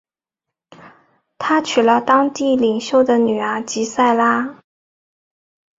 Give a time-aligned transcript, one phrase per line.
[1.37, 4.57] 他娶了当地领袖的女儿吉塞拉。